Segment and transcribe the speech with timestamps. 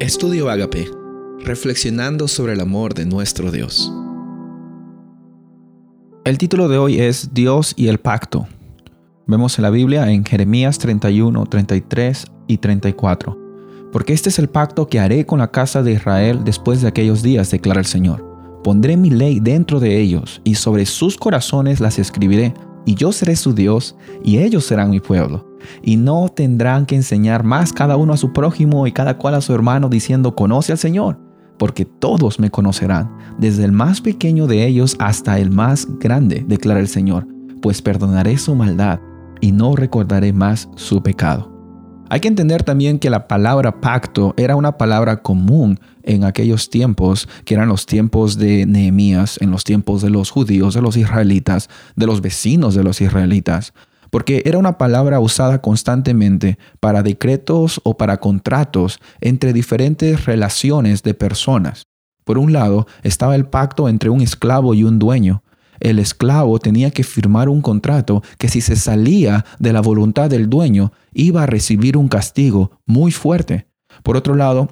[0.00, 0.90] Estudio Agape,
[1.44, 3.92] reflexionando sobre el amor de nuestro Dios.
[6.24, 8.48] El título de hoy es Dios y el pacto.
[9.26, 13.38] Vemos en la Biblia en Jeremías 31, 33 y 34.
[13.92, 17.22] Porque este es el pacto que haré con la casa de Israel después de aquellos
[17.22, 18.24] días, declara el Señor.
[18.64, 22.54] Pondré mi ley dentro de ellos y sobre sus corazones las escribiré,
[22.86, 25.49] y yo seré su Dios, y ellos serán mi pueblo
[25.82, 29.40] y no tendrán que enseñar más cada uno a su prójimo y cada cual a
[29.40, 31.18] su hermano diciendo, conoce al Señor,
[31.58, 36.80] porque todos me conocerán, desde el más pequeño de ellos hasta el más grande, declara
[36.80, 37.26] el Señor,
[37.62, 39.00] pues perdonaré su maldad
[39.40, 41.50] y no recordaré más su pecado.
[42.12, 47.28] Hay que entender también que la palabra pacto era una palabra común en aquellos tiempos,
[47.44, 51.70] que eran los tiempos de Nehemías, en los tiempos de los judíos, de los israelitas,
[51.94, 53.72] de los vecinos de los israelitas
[54.10, 61.14] porque era una palabra usada constantemente para decretos o para contratos entre diferentes relaciones de
[61.14, 61.84] personas.
[62.24, 65.42] Por un lado estaba el pacto entre un esclavo y un dueño.
[65.80, 70.50] El esclavo tenía que firmar un contrato que si se salía de la voluntad del
[70.50, 73.66] dueño iba a recibir un castigo muy fuerte.
[74.02, 74.68] Por otro lado,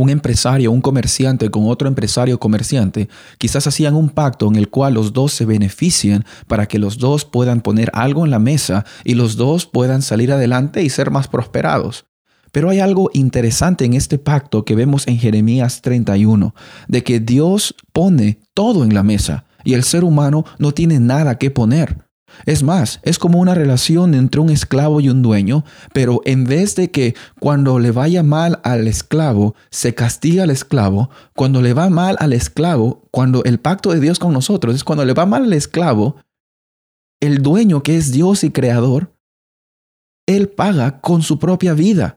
[0.00, 4.94] un empresario, un comerciante con otro empresario comerciante, quizás hacían un pacto en el cual
[4.94, 9.14] los dos se benefician para que los dos puedan poner algo en la mesa y
[9.14, 12.06] los dos puedan salir adelante y ser más prosperados.
[12.50, 16.54] Pero hay algo interesante en este pacto que vemos en Jeremías 31,
[16.88, 21.36] de que Dios pone todo en la mesa y el ser humano no tiene nada
[21.36, 22.09] que poner.
[22.46, 26.74] Es más, es como una relación entre un esclavo y un dueño, pero en vez
[26.76, 31.90] de que cuando le vaya mal al esclavo, se castiga al esclavo, cuando le va
[31.90, 35.44] mal al esclavo, cuando el pacto de Dios con nosotros es cuando le va mal
[35.44, 36.16] al esclavo,
[37.20, 39.12] el dueño que es Dios y creador,
[40.26, 42.16] él paga con su propia vida.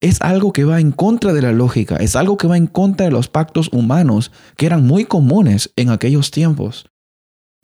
[0.00, 3.06] Es algo que va en contra de la lógica, es algo que va en contra
[3.06, 6.86] de los pactos humanos que eran muy comunes en aquellos tiempos.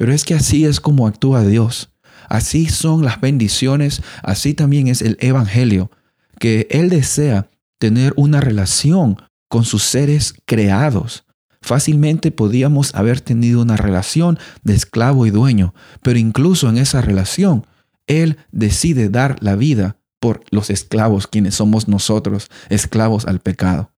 [0.01, 1.91] Pero es que así es como actúa Dios.
[2.31, 5.91] Así son las bendiciones, así también es el Evangelio,
[6.39, 9.19] que Él desea tener una relación
[9.51, 11.27] con sus seres creados.
[11.61, 17.67] Fácilmente podíamos haber tenido una relación de esclavo y dueño, pero incluso en esa relación,
[18.07, 23.93] Él decide dar la vida por los esclavos, quienes somos nosotros, esclavos al pecado.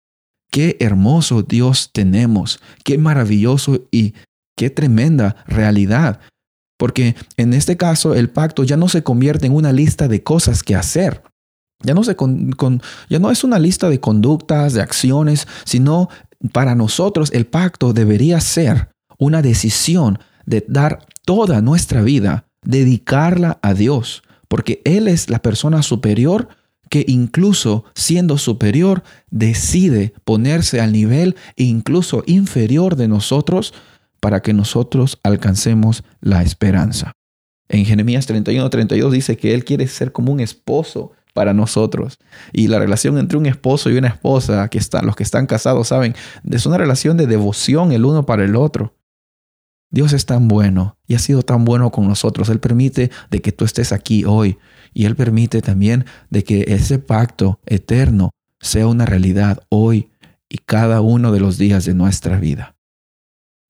[0.51, 4.15] Qué hermoso Dios tenemos, qué maravilloso y
[4.63, 6.21] Qué tremenda realidad.
[6.79, 10.63] Porque en este caso el pacto ya no se convierte en una lista de cosas
[10.63, 11.25] que hacer.
[11.83, 12.15] Ya no, se
[13.09, 16.11] ya no es una lista de conductas, de acciones, sino
[16.53, 23.75] para nosotros el pacto debería ser una decisión de dar toda nuestra vida, dedicarla a
[23.75, 26.51] Dios, porque Él es la persona superior
[26.89, 33.75] que incluso siendo superior decide ponerse al nivel incluso inferior de nosotros
[34.23, 37.11] para que nosotros alcancemos la esperanza.
[37.69, 42.21] En Jeremías 31, 32 dice que Él quiere ser como un esposo para nosotros.
[42.53, 46.15] Y la relación entre un esposo y una esposa, que los que están casados saben,
[46.49, 48.95] es una relación de devoción el uno para el otro.
[49.91, 52.49] Dios es tan bueno y ha sido tan bueno con nosotros.
[52.49, 54.57] Él permite de que tú estés aquí hoy
[54.95, 60.11] y Él permite también de que ese pacto eterno sea una realidad hoy
[60.49, 62.77] y cada uno de los días de nuestra vida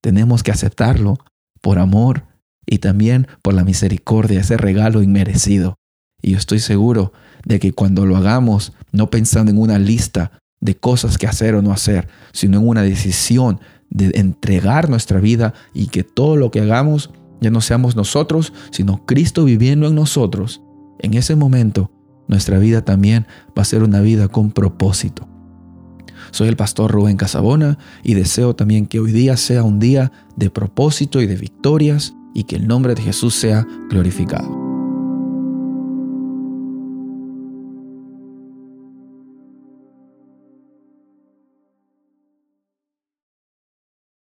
[0.03, 1.17] tenemos que aceptarlo
[1.63, 2.27] por amor
[2.67, 5.77] y también por la misericordia, ese regalo inmerecido.
[6.21, 7.13] Y yo estoy seguro
[7.45, 11.63] de que cuando lo hagamos, no pensando en una lista de cosas que hacer o
[11.63, 16.61] no hacer, sino en una decisión de entregar nuestra vida y que todo lo que
[16.61, 20.63] hagamos ya no seamos nosotros, sino Cristo viviendo en nosotros,
[21.01, 21.91] en ese momento
[22.29, 23.27] nuestra vida también
[23.59, 25.32] va a ser una vida con propósito.
[26.33, 30.51] Soy el pastor Rubén Casabona y deseo también que hoy día sea un día de
[30.51, 34.62] propósito y de victorias y que el nombre de Jesús sea glorificado.